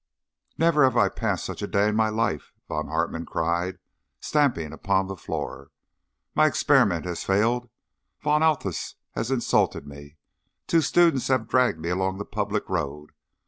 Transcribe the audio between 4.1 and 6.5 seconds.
stamping upon the floor. "My